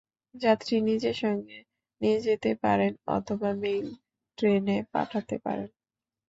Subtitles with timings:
[0.35, 1.57] যাত্রী নিজের সঙ্গে
[2.01, 3.87] নিয়ে যেতে পারেন, অথবা মেইল
[4.37, 5.69] ট্রেনে পাঠাতে পারেন।